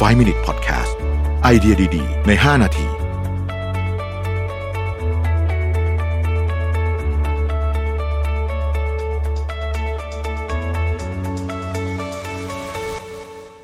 [0.00, 0.92] 5 Minute Podcast
[1.42, 2.86] ไอเดียดี ๆ ใน 5 นาที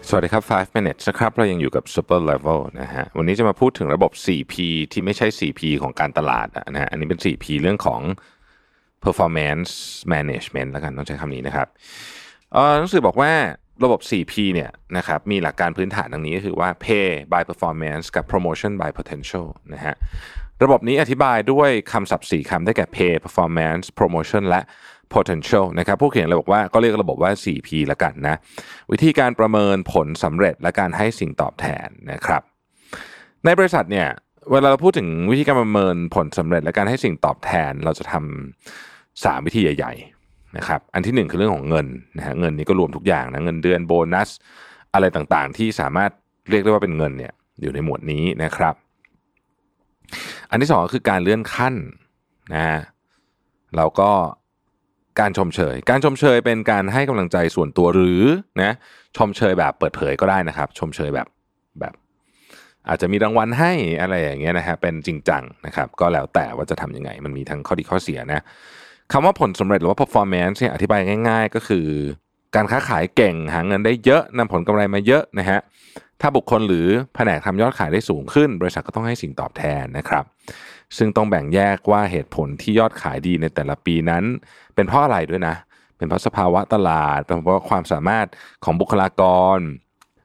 [0.08, 4.54] สวัสดีครับ 5 minutes นะครับ เรายังอยู่กับ super level นะฮะ วันนี้จะมาพูดถึงระบบ 4P
[4.92, 8.01] ที่ไม่ใช่ 4P ของการตลาดนะฮะ อันนี้เป็น 4P เรื่องของ
[9.04, 9.72] performance
[10.15, 11.69] management แล้วกัน ต้องใช้คำนี้นะครับ
[12.78, 13.33] หนังสือบอกว่า
[13.85, 19.95] ระบบ 4P เนี่ยนะครับมีหลักการพื้นฐานดังนี้ก็คือว่า pay by performance กับ promotion by potential นะฮะ
[20.64, 24.60] ระบบนี้อธิบายด้วยคำศัพท์ 4คำได้แก่ pay performance promotion และ
[25.14, 28.36] potential นะครับผู้เขียนเลยบอกว่าก็เรียกระบบว่า 4P ละกันนะ
[28.92, 32.42] วิธีการประเมินผลสำเร็จและการให้สิ่งตอบแทนนะครับ
[33.44, 34.08] ในบริษัทเนี่ย
[34.52, 39.92] เวลาเราพูดถึงวิธีการประเมินผลสำเร็จและการให้สิ่งตอบแทนเราจะทำสามวิธีใหญ่
[40.56, 41.86] นะครับอันที่หนึ่งคือเรื่องของเงิน
[42.18, 44.30] นะฮะเงินนี้ก็รวมทุกอย่างนะเงินเดือนโบนัส
[44.95, 46.10] อะไรต่างๆ ที่สามารถ
[46.50, 48.75] เรียกได้ว่าเป็นเงินเนี่ยอยู่ในหมวดนี้นะครับ
[50.50, 51.75] อันที่สองก็คือการเลื่อนขั้น
[52.52, 52.80] นะฮะ
[53.77, 54.10] เราก็
[55.20, 58.22] การชมเชย การชมเชยเป็นการให้กำลังใจส่วนตัวหรือ
[58.62, 58.72] นะ
[59.16, 61.27] ชมเชยแบบเปิดเผยก็ได้นะครับ ชมเชยแบบ
[61.80, 61.94] แบบ
[62.88, 68.42] อาจจะมีรางวัลให้อะไรอย่างเงี้ยนะฮะเป็นจริงจังนะครับ ก็แล้วแต่ว่าจะทำยังไง มันมีทั้งข้อดีข้อเสียนะ
[69.12, 71.86] คำว่าผลสำเร็จหรือว่า performance เนี่ยอธิบายง่าย ๆ ก็คือ
[72.55, 75.61] การค้าขายเก่งหาเงินได้เยอะนำผลกำไรมาเยอะนะฮะ
[76.20, 80.25] ถ้าบุคคลหรือแผนกทำยอดขายได้สูงขึ้น บริษัทก็ต้องให้สิ่งตอบแทนนะครับ
[80.97, 84.25] ซึ่งต้องแบ่งแยกว่าเหตุผลที่ยอดขายดีในแต่ละปีนั้น
[84.75, 85.55] เป็นเพราะอะไรด้วยนะ
[85.97, 88.27] เป็นเพราะสภาวะตลาด เป็นเพราะความสามารถ
[88.64, 89.22] ของบุคลาก
[89.56, 89.58] ร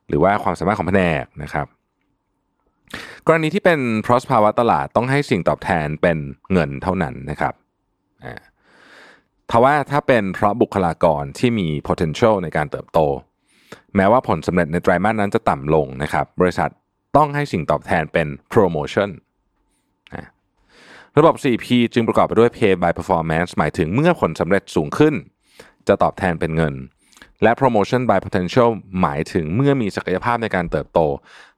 [0.09, 1.67] หรือว่าความสามารถของแผนกนะครับ
[3.27, 6.17] กรณีที่เป็นเพราะสภาวะตลาดต้องให้สิ่งตอบแทนเป็น
[6.53, 7.53] เงินเท่านั้นนะครับ
[8.25, 8.41] อ่า
[9.55, 12.99] ทว่าถ้าเป็นเพราะบุคลากรที่มี potential ในการเติบโต
[13.95, 16.69] แม้ว่าผลสำเร็จในไตรมาสนั้นจะต่ำลงนะครับ บริษัท
[17.17, 19.09] ต้องให้สิ่งตอบแทนเป็น promotion
[21.17, 25.13] ระบบ 4P จึงประกอบไปด้วย pay by performance หมายถึงเมื่อผลสำเร็จสูงขึ้น
[25.87, 26.73] จะตอบแทนเป็นเงิน
[27.43, 28.69] และ promotion by potential
[29.01, 30.99] หมายถึงเมื่อมีศักยภาพในการเติบโต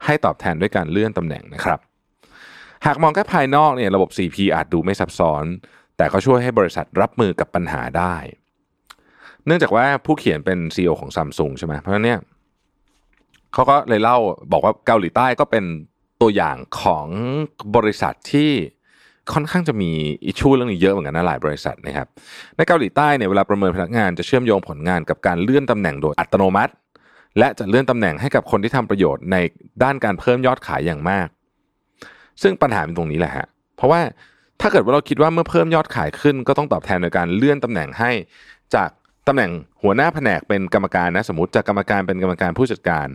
[0.05, 1.79] ให้ตอบแทนด้วยการเลื่อนตำแหน่งนะครับ
[2.85, 5.45] หากมองแค่ภายนอกเนี่ยระบบ 4P อาจดูไม่ซับซ้อน
[5.97, 8.15] แต่ก็ช่วยให้บริษัทรับมือกับปัญหาได้
[9.45, 12.19] เนื่องจากว่าผู้เขียนเป็น CEO ของซัมซุงใช่ไหมเพราะฉะนั้นเนี่ย
[13.53, 14.17] เขาก็เลยเล่า
[14.51, 15.63] บอกว่าเกาหลีใต้ก็เป็น
[16.21, 17.07] ตัวอย่างของ
[17.75, 18.51] บริษัทที่
[19.33, 19.91] ค่อนข้างจะมี
[20.25, 22.07] อิชชูเรื่องนี้เยอะเหมือนกันนะหลายบริษัทนะครับ
[22.55, 26.73] ในเกาหลีใต้เนี่ยเวลาประเมินพนักงานจะเชื่อมโยงผลงานกับการเลื่อนตำแหน่งโดยอัตโนมัติ
[27.39, 29.37] และจะเลื่อนตำแหน่งให้กับคนที่ทำประโยชน์ใน
[29.83, 31.27] ด้านการเพิ่มยอดขายอย่างมาก
[32.41, 34.01] ซึ่งปัญหาเป็นตรงนี้แหละฮะเพราะว่า
[34.62, 38.12] ถ้าเกิดว่าเราคิดว่าเมื่อเพิ่มยอดขายขึ้น ก็ต้องตอบแทนโดยการเลื่อนตำแหน่งให้
[38.75, 38.90] จาก
[39.28, 39.51] ตำแหน่ง
[39.84, 43.07] หัวหน้าแผนกเป็นกรรมการนะสมมติจากกรรมการเป็นกรรมการผู้จัดการ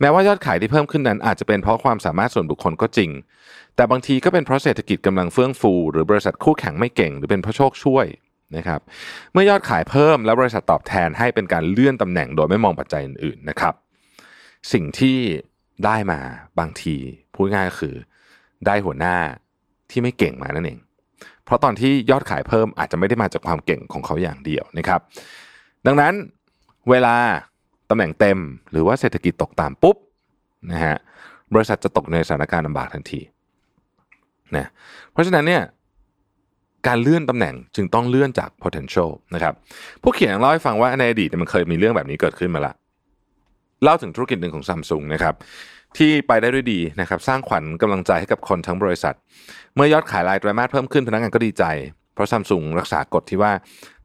[0.00, 3.10] แม้ว่ายอดขายที่เพิ่มขึ้นนั้น อาจจะเป็นเพราะความสามารถส่วนบุคคลก็จริง
[3.76, 8.06] แต่บางทีก็เป็นเพราะเศรษฐกิจกำลังเฟื่องฟู หรือบริษัทคู่แข่งไม่เก่ง หรือเป็นเพราะโชคช่วย
[8.56, 8.80] นะครับ
[9.32, 13.74] เมื่อยอดขายเพิ่มแล้วบริษัทตอบแทนให้เป็นการเลื่อนตำแหน่งโดยไม่มองปัจจัยอื่นๆนะครับ
[14.72, 15.18] สิ่งที่
[15.84, 16.20] ได้มา
[16.58, 16.96] บางที
[17.34, 17.94] พูดง่ายก็คือ
[18.66, 19.16] ได้หัวหน้า
[19.92, 20.78] ที่ไม่เก่งมานั่นเอง
[21.44, 25.00] เพราะตอนที่ยอดขายเพิ่มอาจจะไม่ได้มาจากความเก่งของเขาอย่างเดียวนะครับ
[25.86, 26.12] ดังนั้น
[26.90, 27.16] เวลา
[27.90, 28.38] ตำแหน่งเต็ม
[28.70, 29.96] หรือว่าเศรษฐกิจตกต่ำปุ๊บ
[30.72, 30.96] นะฮะ
[31.54, 33.20] บริษัทจะตกในสถานการณ์ลำบากทันที
[34.56, 34.66] นะ
[35.12, 35.62] เพราะฉะนั้นเนี่ย
[36.86, 39.54] การเลื่อนตำแหน่งจึงต้องเลื่อนจาก potential นะครับ
[40.02, 42.72] ผู้เขียนเล่าให้ฟังว่าในอดีตมันเคยมีเรื่องแบบนี้เกิดขึ้นมาละ
[43.82, 45.34] เล่าถึงธุรกิจหนึ่งของซัมซุงนะครับ
[45.98, 49.14] ที่ไปได้ด้วยดีนะครับ สร้างขวัญกำลังใจให้กับคนทั้งบริษัท
[49.74, 51.64] เมื่อยอดขายรายไตรมาสเพิ่มขึ้นพนักงานก็ดีใจ
[52.14, 53.52] เพราะซัมซุงรักษากฎที่ว่า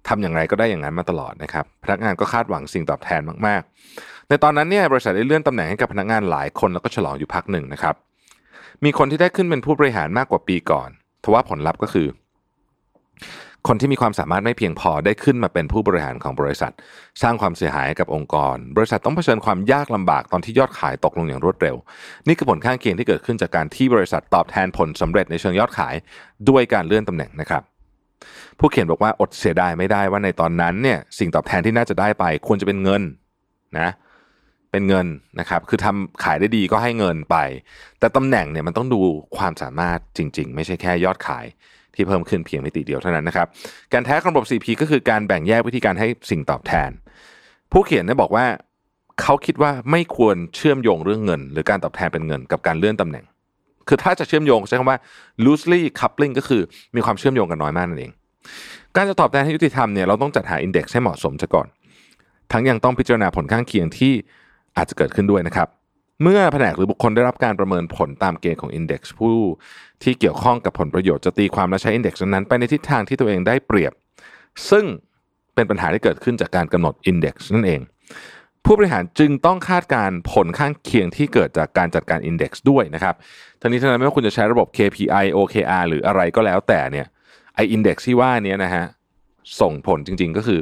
[0.07, 7.95] ทำอย่างไรก็ได้อย่างนั้นมาตลอดนะครับพนักงานก็คาดหวังสิ่งตอบแทนมากๆ ในตอนนั้นเนี่ยบริษัทได้เลื่อนตำแหน่งให้กับพนักงานหลายคนแล้วก็ฉลองอยู่พักหนึ่งนะครับ
[8.83, 10.89] มีคนที่ได้ขึ้นเป็นผู้บริหารมากกว่าปีก่อน
[11.23, 12.07] ทว่าผลลัพธ์ก็คือ
[13.67, 16.71] คนที่มีความสามารถไม่เพียงพอได้ขึ้นมาเป็นผู้บริหารของบริษัท
[17.21, 21.75] สร้างความเสียหายกับองค์กร บริษัทต้องเผชิญความยากลำบากตอนที่ยอดขายตกลงอย่างรวดเร็ว
[22.27, 25.95] นี่คือผลข้างเคียงที่เกิดขึ้นจากการที่บริษัทตอบแทนผลสำเร็จในเชิงยอดขาย
[26.49, 27.63] ด้วยการเลื่อนตำแหน่งนะครับ
[28.59, 33.01] ผู้เขียนบอกว่าอดเสียดายไม่ได้ว่าในตอนนั้นเนี่ยสิ่งตอบแทนที่น่าจะได้ไป ควรจะเป็นเงิน
[33.79, 33.89] นะ
[34.71, 35.07] เป็นเงิน
[35.39, 37.37] นะครับ คือทำขายได้ดีก็ให้เงินไป
[37.99, 38.99] แต่ตำแหน่งเนี่ยมันต้องดู
[39.37, 41.45] ความสามารถจริง ๆ ไม่ใช่แค่ยอดขาย
[41.95, 43.47] ที่เพิ่มขึ้นเพียงมิติเดียวเท่านั้นนะครับ
[43.93, 46.89] การแท้ของระบบ CP ก็คือการแบ่งแยกวิธีการให้สิ่งตอบแทน
[47.71, 48.45] ผู้เขียนเนี่ยบอกว่า
[49.21, 53.25] เขาคิดว่าไม่ควรเชื่อมโยงเรื่องเงิน หรือการตอบแทนเป็นเงิน กับการเลื่อนตำแหน่ง
[53.87, 54.99] คือถ้าจะเชื่อมโยงใช้คำว่า
[55.45, 56.61] loosely coupling ก็คือ
[56.95, 58.11] มีความเชื่อมโยงกันน้อยมากนั่นเอง
[58.95, 61.67] การจะตอบแทนให้ยุติธรรมเนี่ยเราต้องจัดหาอินเด็กซ์ให้เหมาะสมซะก่อน
[62.51, 64.13] ทั้งยังต้องพิจารณาผลข้างเคียงที่
[64.77, 65.67] อาจจะเกิดขึ้นด้วยนะครับ
[66.21, 69.37] เมื่อแผนกหรือบุคคลได้รับการประเมินผลตามเกณฑ์ของ Index ผู้
[70.03, 73.93] ที่เกี่ยวข้องกับผลประโยชน์จะตีความและใช้ Index นั้นไปในทิศทางที่ตัวเองได้เปรียบ
[74.69, 74.85] ซึ่ง
[75.55, 77.81] เป็นปัญหาที่เกิดขึ้นจากการกำหนด Index นั่นเอง
[78.65, 83.15] ผู้บริหารจึงต้องคาดการผลข้างเคียงที่เกิดจากการจัดการ Index ด้วยนะครับ
[83.61, 87.07] ทั้งนี้ทั้งนั้นไม่ว่าคุณจะใช้ระบบ KPI OKR หรืออะไรก็แล้วแต่เนี่ย
[87.55, 88.85] ไอ Index ที่ว่านี้นะฮะ
[89.61, 90.59] ส่งผลจริงๆก็คือ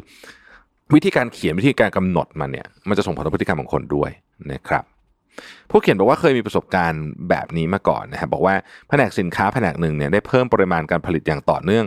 [0.93, 4.09] วิธีการเขียนวิธีการกำหนดมันเนี่ยมันจะส่งผลต่อพฤติกรรมของคนด้วย
[4.51, 4.83] นะครับ
[5.71, 8.55] ผู้เขียนบอกว่าเคยมีประสบการณ์แบบนี้มาก่อนนะครับบอกว่า
[8.89, 11.85] แผนกสินค้าแผนกหนึ่งเนี่ยได้เพิ่มปริมาณการผลิตอย่างต่อเนื่อง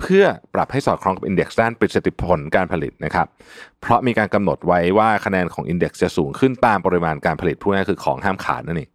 [0.00, 0.24] เพื่อ
[0.54, 3.26] ปรับให้สอดคล้องกับอินเด็กซ์ด้านประสิทธิผลการผลิตนะครับ
[3.80, 8.90] เพราะมีการกำหนดไว้ว่าคะแนนของอินเด็กซ์จะสูงขึ้นตามปริมาณการผลิตพูดง่ายคือของห้ามขาดนั่นเอง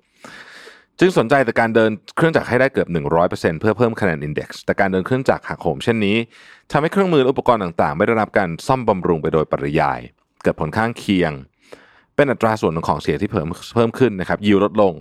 [0.99, 2.87] จึงสนใจแต่การเดินเครื่องจักรให้ได้เกือบ
[3.25, 6.17] 100%เพื่อเพิ่มคะแนน index แต่การเดินเครื่องจักรหักโหมเช่นนี้
[6.71, 9.99] ทำให้เครื่องมือและอุปกรณ์ต่างๆ ไม่ได้รับการซ่อมบำรุงไปโดยปริยาย
[10.43, 11.31] เกิดผลข้างเคียง
[12.19, 14.93] เป็นอัตราส่วนของเสียที่เพิ่มเพิ่มขึ้นนะครับยิวลดลง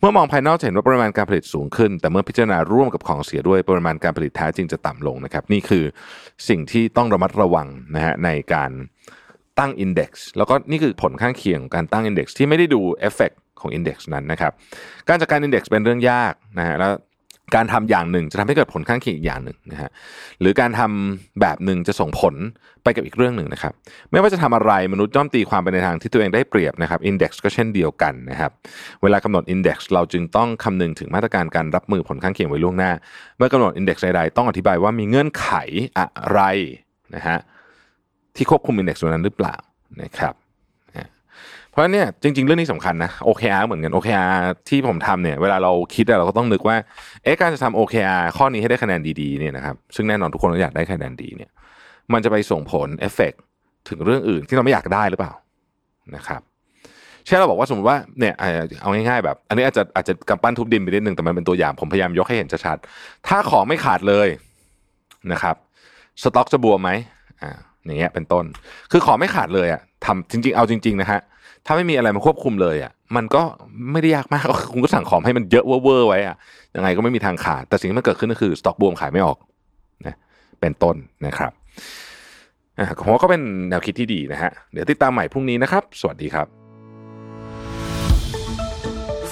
[0.00, 5.84] เมื่อมองภายนอกจะเห็นว่าปริมาณการผลิตสูงขึ้น แต่เมื่อพิจารณาร่วมกับของเสียด้วยปริมาณการผลิตแท้จริงจะต่ำลงนะครับ นี่คือ
[6.48, 8.70] สิ่งที่ต้องระมัดระวังนะฮะในการ
[9.58, 14.52] ตั้ง index แล้วก็นี่คือผลข้างเคียงของการตั้ง index ที่ไม่ได้ดูเอฟเฟกของ index นั้นนะครับ
[15.08, 16.92] การจัดการ index เป็นเรื่องยากนะฮะแล้ว
[17.54, 19.90] การทำอย่างหนึ่งจะทำให้เกิดผลข้างเคียงอีกอย่างหนึ่งนะฮะ
[20.40, 22.34] หรือการทำแบบหนึ่งจะส่งผล
[22.84, 23.72] ไปกับอีกเรื่องหนึ่งนะครับ
[24.10, 28.50] ไม่ว่าจะทำอะไรมนุษย์ย่อมตีความไปในทางที่ตัวเองได้เปรียบนะครับ index ก็เช่นเดียวกันนะครับ
[29.02, 32.92] เวลากำหนด index เราจึงต้องคำนึงถึงมาตรการการรับมือผลข้างเคียงไว้ล่วงหน้า
[33.36, 35.50] เมื่อกำหนด index ใดๆต้องอธิบายว่ามีเงื่อนไข
[35.98, 36.40] อะไร
[37.14, 37.38] นะฮะ
[38.36, 39.56] ที่ควบคุม index นั้นหรือเปล่า
[40.02, 40.34] นะครับ
[41.72, 44.32] เพราะเนี่ยจริง ๆ เรื่องนี้สำคัญนะ OKR เหมือนกัน OKR
[44.68, 46.76] ที่ผมทำเนี่ยเวลาเราคิดเราก็ต้องนึกว่า
[47.24, 51.50] เอ๊ะการจะทำ OKR ข้อนี้ให้ได้คะแนนดีๆเนี่ยนะครับซึ่งแน่นอนทุกคนก็อยากได้คะแนนดีเนี่ย
[52.12, 53.32] มันจะไปส่งผลเอฟเฟก
[53.88, 55.32] ถึงเรื่องอื่นที่เราไม่อยากได้หรือเปล่า
[56.16, 56.40] นะครับ
[57.26, 58.34] เช่นเราบอกว่าสมมติว่าเนี่ย
[58.80, 64.28] เอาง่ายๆแบบ อันนี้อาจจะอาจจะกำปั้นทุบดินไปนิดนึงแต่มันเป็นตัวอย่างผมพยายามยกให้เห็นชัดๆถ้าของไม่ขาดเลย
[65.32, 65.56] นะครับ
[66.22, 66.90] สต็อกจะบวมไหม
[67.42, 67.50] อ่า
[67.84, 68.44] อย่างเงี้ยเป็นต้น
[68.90, 71.20] คือของไม่ขาดเลยอะ ทำจริง ๆ เอาจริง ๆ นะฮะ
[71.66, 73.42] ถ้าไม่มีอะไรมาควบคุมเลยอะมันก็
[73.92, 76.36] ไม่ได้ยากมากคุณก็สั่งของให้มันเยอะเวอร์ไว้อะ
[76.76, 79.38] ยังไงก็ไม่มีทางขาด แต่สิ่งที่มันเกิดขึ้นก็คือสต็อกบวมขายไม่ออก
[80.06, 80.16] นะ
[80.60, 80.96] เป็นต้น
[81.26, 81.52] นะครับ
[82.78, 86.46] อ่าผมว่าก็เป็นแนวคิดที่ดีนะฮะเดี๋ยวติดตามใหม่พรุ่งนี้นะครับ สวัสดีครับ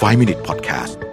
[0.00, 1.09] 5 Minute Podcast